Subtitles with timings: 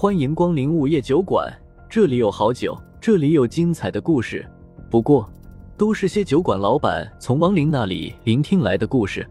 [0.00, 1.54] 欢迎光临午夜酒馆，
[1.86, 4.50] 这里有好酒，这里有精彩的故事。
[4.90, 5.30] 不过，
[5.76, 9.28] 都是些酒馆老板从亡灵那里聆听来的故事。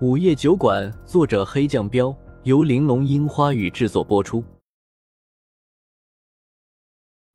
[0.00, 4.42] 午夜酒馆，作者黑酱标，由玲珑樱花雨制作播出。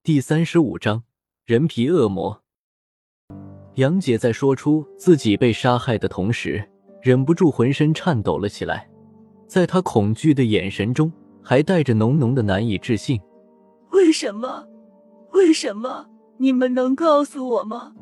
[0.02, 1.04] 第三十五章，
[1.46, 2.42] 人皮恶魔。
[3.76, 6.68] 杨姐在说出自己被杀害的同时，
[7.04, 8.90] 忍不住浑身颤抖了起来。
[9.46, 11.12] 在她恐惧的眼神中，
[11.44, 13.20] 还带着浓浓的难以置信。
[13.92, 14.66] 为什么？
[15.34, 16.08] 为什么？
[16.38, 17.94] 你们能告诉我吗？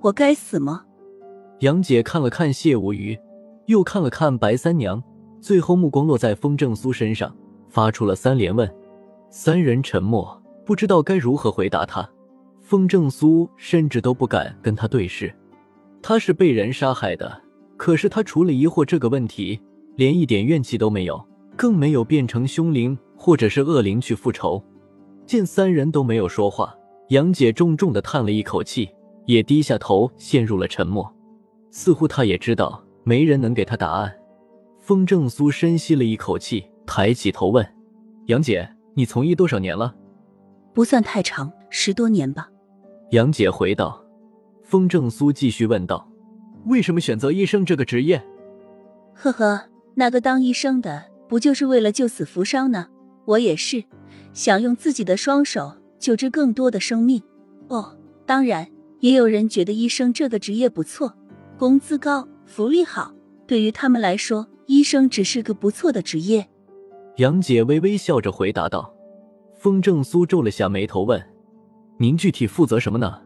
[0.00, 0.84] 我该死吗？
[1.60, 3.18] 杨姐看了看谢无鱼，
[3.66, 5.02] 又看了看白三娘，
[5.40, 7.34] 最后目光落在风正苏身上，
[7.68, 8.72] 发出了三连问。
[9.30, 12.08] 三人沉默，不知道该如何回答他。
[12.60, 15.32] 风正苏甚至都不敢跟他对视。
[16.00, 17.40] 他是被人杀害的，
[17.76, 19.60] 可是他除了疑惑这个问题，
[19.96, 21.24] 连一点怨气都没有，
[21.62, 24.60] 更没有变成凶灵或者是恶灵去复仇。
[25.24, 26.74] 见三人都没有说话，
[27.10, 28.90] 杨姐重重的叹了一口气，
[29.26, 31.08] 也低下头陷入了沉默。
[31.70, 34.12] 似乎她也知道没人能给她答案。
[34.80, 37.64] 风正苏深吸了一口气，抬起头问
[38.26, 39.94] ：“杨姐，你从医多少年了
[40.74, 42.50] ？”“不算太长，十多年吧。”
[43.12, 44.04] 杨姐回道，
[44.64, 46.10] 风正苏继续问道
[46.66, 48.20] ：“为什么选择医生这个职业
[49.14, 49.60] ？”“呵呵，
[49.94, 52.88] 那个当医生的不就是为了救死扶伤呢？
[53.24, 53.82] 我也是，
[54.34, 57.22] 想用自己的双手救治更多的生命。
[57.68, 58.68] 哦，当然，
[59.00, 61.16] 也有人觉得医生这个职业不错，
[61.58, 63.14] 工资高，福利好，
[63.46, 66.46] 对于他们来说，医生只是个不错的职业。”
[67.16, 68.94] 杨姐微微笑着回答道。
[69.56, 71.18] 风正苏皱了下眉头问。
[71.96, 73.22] 您具体负责什么呢？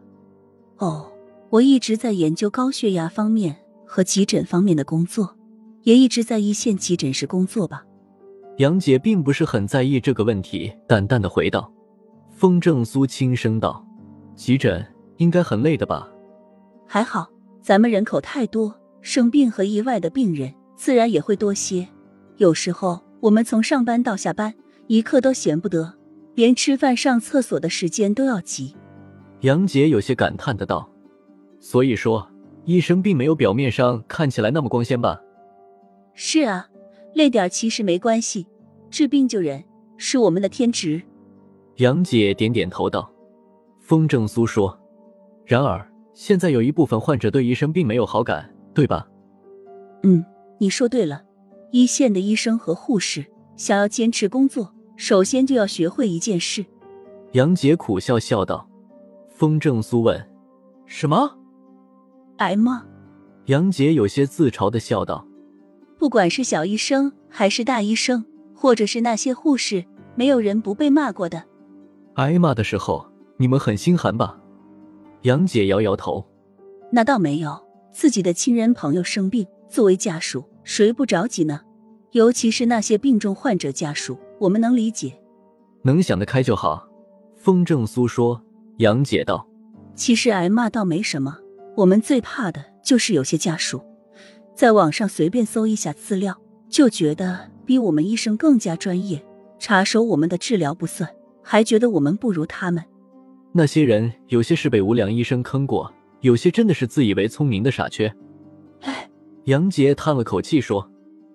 [0.77, 1.11] 哦，
[1.49, 5.35] 我一直在研究高血压方面和急诊方面的工作，
[5.83, 7.83] 也一直在一线急诊室工作吧。
[8.57, 11.71] 杨姐并不是很在意这个问题，淡淡的回道。
[12.31, 13.85] 风正苏轻声道
[14.35, 14.83] ：“急诊
[15.17, 16.09] 应该很累的吧？”
[16.87, 17.27] 还好，
[17.61, 21.87] 咱们人口太多，生病和意外的病人自然也会多些。
[22.37, 24.53] 有时候我们从上班到下班，
[24.87, 25.93] 一刻都闲不得。
[26.33, 28.75] 连吃饭、上厕所的时间都要急，
[29.41, 30.87] 杨姐有些感叹的道
[31.59, 32.29] ：“所以说，
[32.65, 35.19] 医生并没有表面上看起来那么光鲜吧
[36.13, 36.69] ？”“是啊，
[37.17, 38.45] 累点其实没关系，
[38.91, 39.63] 治病救人
[39.97, 41.01] 是我们的天职。”
[41.77, 43.11] 杨姐点点头道。
[43.79, 44.77] 风正苏说
[45.45, 49.07] ：“然而，现在有一部分患者对医生并没有好感，对吧
[50.03, 50.23] ？”“嗯，
[50.59, 51.23] 你说对了，
[51.71, 56.65] 一线的医生和护士想要坚持工作。”首先就要学会一件事。
[57.33, 58.67] 杨姐苦笑笑道。
[59.29, 60.29] 风正苏问
[60.87, 61.37] ：“什么？
[62.37, 62.83] 挨骂？”
[63.45, 65.25] 杨姐有些自嘲的笑道
[65.97, 69.85] ：“不管是小医生还是大医生，或者是那些护士，
[70.15, 71.43] 没有人不被骂过的。
[72.15, 73.05] 挨骂的时候，
[73.37, 74.39] 你们很心寒吧？”
[75.23, 76.25] 杨姐摇摇头
[76.91, 77.59] ：“那倒没有，
[77.91, 81.61] 自己的亲人朋友生病，作为家属，谁不着急呢？
[82.11, 85.19] 尤其是那些病重患者家属。”我们能理解，
[85.81, 86.87] 能想得开就好。
[87.35, 88.39] 风正苏说。
[88.77, 89.47] 杨姐道
[89.95, 91.39] ：“其实挨骂倒没什么，
[91.75, 93.81] 我们最怕的就是有些家属，
[94.57, 96.35] 在网上随便搜一下资料，
[96.67, 99.23] 就觉得比我们医生更加专业，
[99.59, 101.07] 插手我们的治疗不算，
[101.43, 102.83] 还觉得我们不如他们。
[103.51, 108.11] 那些人有些是被无良医生坑过，有些真的是自以为聪明的傻缺。”
[108.81, 109.07] 哎，
[109.43, 110.89] 杨杰叹了口气说：“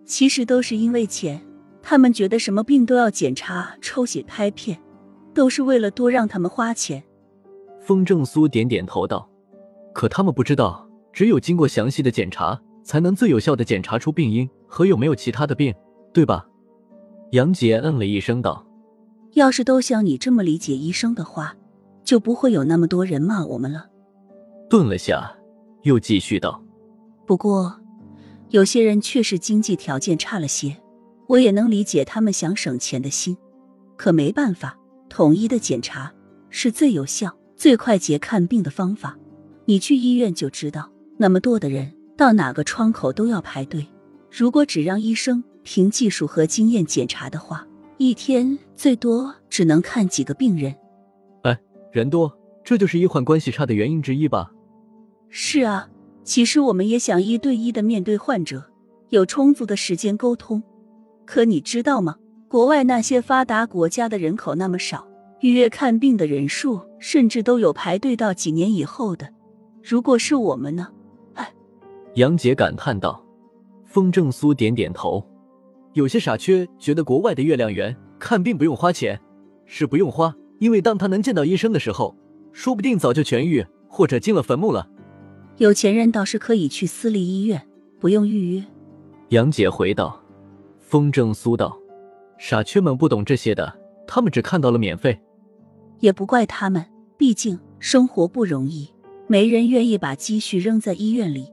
[0.05, 1.41] 其实都是因为钱。”
[1.81, 4.77] 他们觉得什么病都要检查、抽血、拍片，
[5.33, 7.05] 都是为了多让他们花钱。
[7.81, 9.31] 风正苏点点头道
[9.95, 15.75] ：“可他们不知道，只有经过详细的检查，才能最有效的检查出病因和有没有其他的病，
[16.13, 16.47] 对吧？”
[17.33, 18.67] 杨姐嗯了一声道
[19.35, 21.57] ：“要是都像你这么理解医生的话，
[22.05, 23.87] 就不会有那么多人骂我们了。”
[24.69, 25.33] 顿了下，
[25.83, 26.63] 又继续道
[27.27, 27.81] ：“不过，
[28.51, 30.77] 有些人确实经济条件差了些。”
[31.29, 33.35] 我也能理解他们想省钱的心，
[33.97, 34.77] 可没办法，
[35.09, 36.13] 统一的检查
[36.51, 39.17] 是最有效、最快捷看病的方法。
[39.65, 43.87] 你去医院就知道，那么多的人到哪个窗口都要排队。
[44.31, 47.67] 如果只让医生凭技术和经验检查的话，
[47.99, 50.75] 一天最多只能看几个病人。
[51.43, 51.59] 哎，
[51.91, 52.33] 人多，
[52.65, 54.51] 这就是医患关系差的原因之一吧？
[55.29, 55.89] 是啊，
[56.25, 58.71] 其实我们也想一对一的面对患者，
[59.11, 60.63] 有充足的时间沟通。
[61.25, 62.17] 可你知道吗？
[62.49, 65.07] 国外那些发达国家的人口那么少，
[65.41, 69.33] 预约看病的人数甚至都有排队到几年以后的。
[69.83, 70.89] 如果是我们呢？
[72.13, 73.25] 哎，杨姐感叹道。
[73.85, 75.27] 风正苏点点头。
[75.95, 79.21] 有些傻缺觉得国外的月亮圆，看病不用花钱。
[79.67, 82.17] 是不用花，因为当他能见到医生的时候，
[82.53, 84.89] 说不定早就痊愈，或者进了坟墓了。
[85.59, 87.67] 有钱人倒是可以去私立医院，
[88.01, 88.65] 不用预约。
[89.29, 90.19] 杨姐回道。
[90.79, 91.79] 风正苏道
[92.37, 95.19] ：“傻缺们不懂这些的，他们只看到了免费。
[96.01, 96.85] 也不怪他们，
[97.17, 98.91] 毕竟生活不容易，
[99.27, 101.51] 没人愿意把积蓄扔在医院里，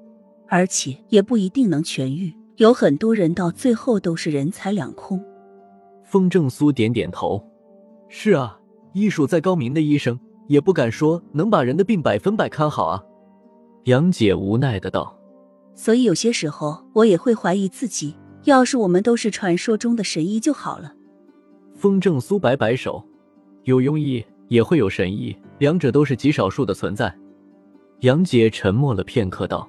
[0.50, 2.34] 而且也不一定能痊愈。
[2.58, 5.24] 有很多人到最后都是人财两空。”
[6.04, 7.42] 风正苏点点头
[8.10, 8.60] ：“是啊，
[8.94, 13.04] 医术再高明的医生，也不敢说能把人的病百分百看好啊。”
[13.86, 15.18] 杨姐无奈的道
[15.74, 18.16] ：“所以有些时候，我也会怀疑自己。”
[18.46, 20.94] 要是我们都是传说中的神医就好了。
[21.76, 23.04] 风正苏摆摆手，
[23.64, 27.14] 有庸医也会有神医，两者都是极少数的存在。
[28.00, 29.68] 杨姐沉默了片刻，道：“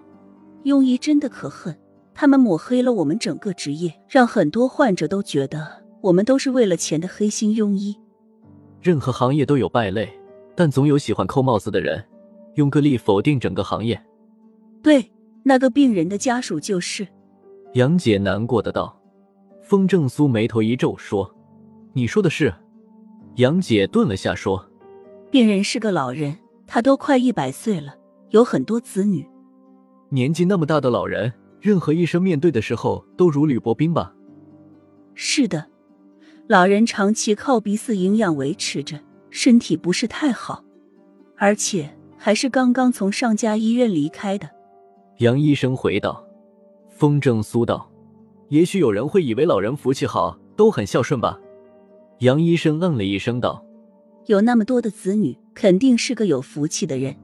[0.64, 1.76] 庸医真的可恨，
[2.14, 7.96] 他们抹黑了我们整个职业，让很多患者都觉得我们都是为了钱的黑心庸医。
[8.80, 10.08] 任何行业都有败类，
[10.54, 12.04] 但总有喜欢扣帽子的人，
[12.54, 14.00] 用个例否定整个行业。
[14.82, 15.10] 对，
[15.42, 17.06] 那个病人的家属就是。”
[17.74, 19.00] 杨姐难过的道
[19.62, 21.34] ：“风正苏眉头一皱，说
[21.94, 22.52] ：‘你说的是？’
[23.36, 24.66] 杨姐顿了下，说
[25.30, 26.36] ：‘病人是个老人，
[26.66, 27.94] 他都快一百岁了，
[28.30, 29.24] 有很多子女。
[30.12, 34.14] 年纪那么大的老人，任何医生面对的时候都如履薄冰吧？’
[35.14, 35.68] 是的，
[36.48, 38.98] 老人长期靠鼻饲营养维持着，
[39.30, 40.64] 身体不是太好，
[41.36, 44.50] 而且还是刚刚从上家医院离开的。”
[45.18, 46.26] 杨医生回道。
[46.88, 47.90] 风正苏道
[48.50, 51.40] ：“也许有人会以为老人福气好，都很孝顺吧？”
[52.20, 53.64] 杨医生嗯了一声道
[54.26, 57.16] ：“有那么多的子女，肯定是个有福气的人。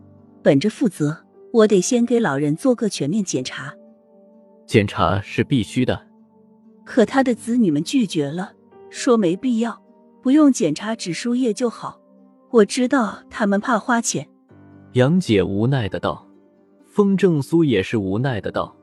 [0.42, 1.25] 本着负责，
[1.56, 3.72] 我得先给老人做个全面检查。
[4.66, 6.06] 检查是必须的，
[6.84, 8.52] 可他的子女们拒绝了，
[8.90, 9.82] 说没必要，
[10.22, 11.98] 不用检查，只输液就好。
[12.50, 14.28] 我知道他们怕花钱。”
[14.92, 16.28] 杨姐无奈的道
[16.84, 18.76] ：“风正苏也是无奈的道。”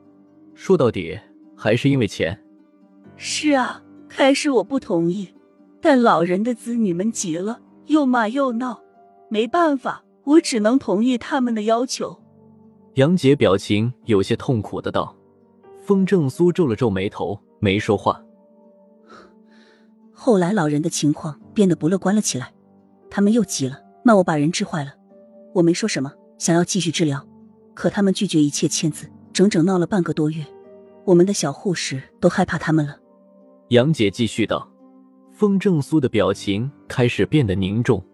[0.55, 1.19] 说到底
[1.55, 2.43] 还是因为钱。
[3.17, 5.29] 是啊，开始我不同意，
[5.79, 8.81] 但老人的子女们急了，又骂又闹，
[9.29, 12.22] 没办法，我只能同意他们的要求。
[12.95, 15.15] 杨姐表情有些痛苦的道
[15.81, 18.23] ：“风正苏皱了皱眉头，没说话。”
[20.13, 22.53] 后来老人的情况变得不乐观了起来，
[23.09, 24.93] 他们又急了，骂我把人治坏了。
[25.55, 27.27] 我没说什么，想要继续治疗，
[27.73, 29.09] 可他们拒绝一切签字。
[29.33, 30.45] 整整闹了半个多月，
[31.03, 32.95] 我们的小护士都害怕他们了。
[33.69, 34.69] 杨姐继续道
[35.33, 38.05] ：“风正苏的表情开始变得凝重，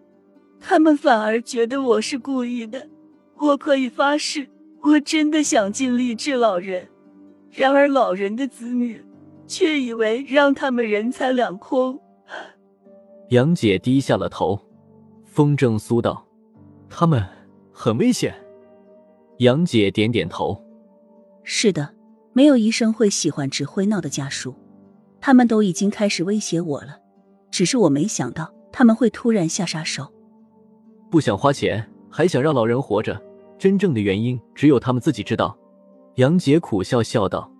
[0.58, 2.88] 他们反而觉得我是故意的。
[3.36, 4.48] 我可以发誓，
[4.82, 6.88] 我真的想尽力治老人。
[7.50, 9.04] 然而老人的子女
[9.46, 12.00] 却以为让他们人财两空。”
[13.30, 14.60] 杨姐低下了头。
[15.24, 16.26] 风正苏道
[16.90, 17.24] ：“他们
[17.72, 18.34] 很危险。”
[19.38, 20.60] 杨姐点点头。
[21.44, 21.94] 是的，
[22.32, 24.54] 没有医生会喜欢只会闹的家属，
[25.20, 26.98] 他们都已经开始威胁我了，
[27.50, 30.12] 只是我没想到他们会突然下杀手。
[31.10, 33.20] 不想花钱，还想让老人活着，
[33.60, 35.54] 真正的原因只有他们自己知道。
[36.14, 37.52] 杨姐苦笑笑道：“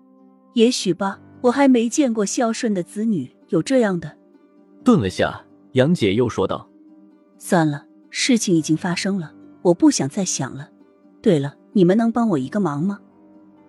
[0.55, 4.17] 也许吧，我还没见过孝顺的子女有这样的。”
[4.83, 6.67] 顿了下，杨姐又说道
[7.37, 9.31] ：“算了，事情已经发生了，
[9.61, 10.71] 我不想再想了。
[11.21, 12.99] 对了，你们能帮我一个忙吗？”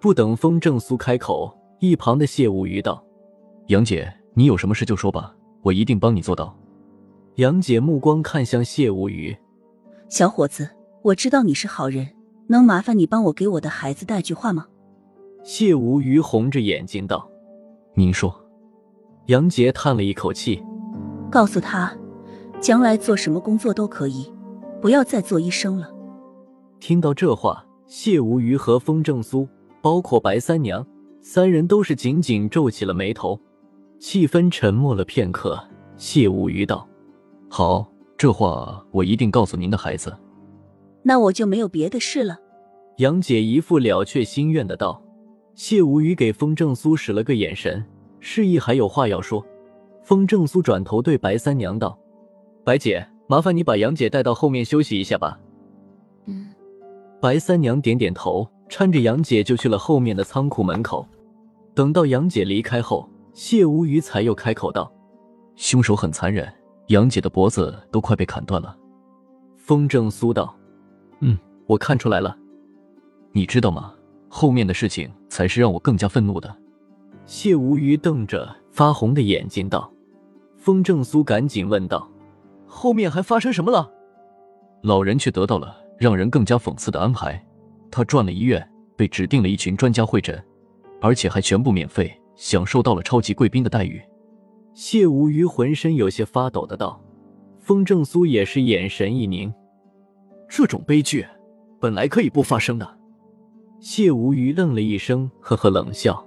[0.01, 3.05] 不等风正苏开口，一旁的谢无鱼道
[3.69, 6.59] ：“杨姐，你有什么事就说吧，我一定帮你做到。”
[7.37, 9.37] 杨姐目光看向谢无鱼
[10.09, 10.69] ：“小伙子，
[11.03, 12.09] 我知道你是好人，
[12.49, 14.67] 能麻烦你帮我给我的孩子带句话吗？”
[15.45, 17.29] 谢无鱼红着眼睛道
[17.95, 18.35] ：“您说。”
[19.27, 20.63] 杨杰叹了一口气
[21.31, 21.97] ：“告诉他，
[22.61, 24.33] 将来做什么工作都可以，
[24.81, 25.91] 不要再做医生了。”
[26.81, 29.49] 听到这话，谢无鱼和风正苏。
[29.81, 30.87] 包括白三娘，
[31.21, 33.41] 三人都是紧紧皱起了眉头，
[33.99, 35.61] 气氛沉默了片刻。
[35.97, 36.89] 谢无鱼道
[37.51, 37.85] ：“好，
[38.17, 40.17] 这话我一定告诉您的孩子。”
[41.03, 42.39] 那我就没有别的事了。
[42.99, 45.03] 杨姐一副了却心愿的道。
[45.55, 47.85] 谢无鱼给风正苏使了个眼神，
[48.21, 49.45] 示意还有话要说。
[50.03, 51.99] 风正苏转头对白三娘道
[52.65, 55.39] ：“白姐，麻烦你把杨姐带到后面休息一下吧。”
[56.27, 56.49] 嗯。
[57.21, 58.49] 白三娘点点头。
[58.69, 61.07] 搀着杨姐就去了后面的仓库门口。
[61.75, 64.91] 等到杨姐离开后，谢无鱼才又开口道
[65.57, 66.51] ：“凶手很残忍，
[66.87, 68.75] 杨姐的脖子都快被砍断了。”
[69.59, 70.57] 风正苏道
[71.23, 72.37] ：“嗯，我看出来了。
[73.33, 73.95] 你知道吗？
[74.29, 76.55] 后面的事情才是让我更加愤怒的。”
[77.25, 79.91] 谢无鱼瞪着发红的眼睛道
[80.59, 82.11] ：“风正苏，赶紧问道
[82.67, 83.91] ：‘后面还发生什么了？
[84.83, 87.43] 老人却得到了让人更加讽刺的安排，
[87.91, 90.43] 他转了医院，被指定了一群专家会诊，
[91.01, 94.03] 而且还全部免费，享受到了超级贵宾的待遇。
[94.75, 97.01] 谢无虞浑身有些发抖的道
[97.61, 99.53] ：“风正苏也是眼神一凝，
[100.55, 101.27] 这种悲剧
[101.81, 102.99] 本来可以不发生的。”
[103.81, 106.23] 谢无虞愣了一声，呵呵冷笑：“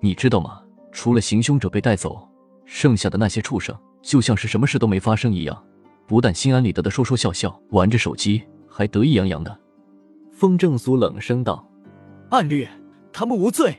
[0.00, 0.62] 你知道吗？
[0.90, 2.26] 除了行凶者被带走，
[2.64, 5.62] 剩下的那些畜生就像是什么事都没发生一样。”
[6.08, 9.56] 不但心安理得的说说笑笑，玩着手机，还得意洋洋的。
[10.32, 11.64] 风正苏冷声道
[12.30, 12.66] ：“暗律，
[13.12, 13.76] 他们无罪。”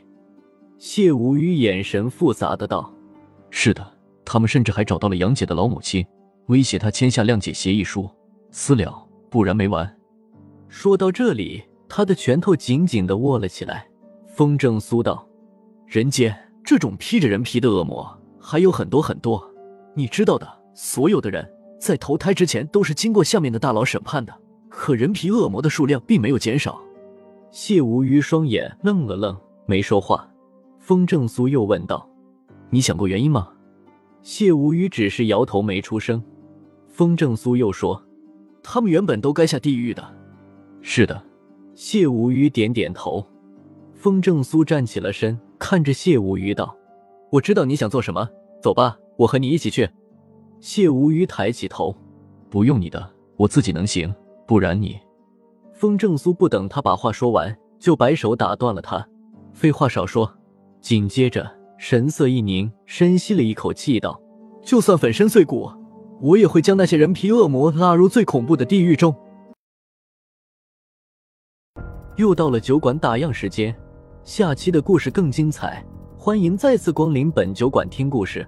[0.78, 2.94] 谢无虞眼神复杂的道
[3.50, 3.84] ：“是的，
[4.24, 6.06] 他们甚至还找到了杨姐的老母亲，
[6.46, 8.08] 威胁她签下谅解协议书，
[8.50, 9.96] 私了，不然没完。”
[10.68, 13.88] 说到这里，他的拳头紧紧的握了起来。
[14.26, 15.26] 风正苏道
[15.86, 18.06] ：“人间这种披着人皮的恶魔
[18.38, 19.42] 还有很多很多，
[19.94, 21.44] 你知道的，所有的人。”
[21.82, 24.32] 在投胎之前都是经过下面的大佬审判的，
[24.68, 26.80] 可人皮恶魔的数量并没有减少。
[27.50, 29.36] 谢无虞双眼愣了愣，
[29.66, 30.30] 没说话。
[30.78, 32.08] 风正苏又问道
[32.70, 33.48] ：“你想过原因吗？”
[34.22, 36.22] 谢无虞只是摇头没出声。
[36.86, 38.00] 风正苏又说
[38.62, 40.02] ：“他们原本都该下地狱的。”
[40.80, 41.22] 是的，
[41.74, 43.26] 谢无虞点点头。
[43.94, 46.76] 风正苏站起了身，看着谢无虞道
[47.30, 48.28] ：“我知道你想做什么，
[48.60, 49.88] 走吧，我和你一起去。”
[50.60, 51.96] 谢无虞抬起头，
[52.50, 54.12] 不用你的，我自己能行。
[54.46, 54.98] 不然你……
[55.72, 59.06] 风正苏不等他把话说完，就摆手打断了他。
[59.52, 60.32] 废话少说。
[60.80, 64.20] 紧接着神色一凝，深吸了一口气，道
[64.62, 65.70] ：“就算粉身碎骨，
[66.22, 69.12] 我也会将那些人皮恶魔拉入最恐怖的地狱中。”
[72.16, 73.74] 又到了酒馆打烊时间，
[74.22, 75.84] 下期的故事更精彩，
[76.16, 78.46] 欢迎再次光临本酒馆听故事。